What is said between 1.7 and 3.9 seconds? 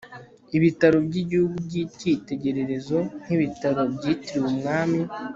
ikitegererezo nk ibitaro